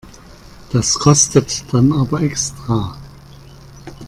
[0.73, 2.97] Das kostet dann aber extra.